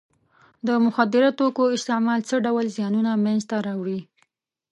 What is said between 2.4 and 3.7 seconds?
ډول زیانونه منځ ته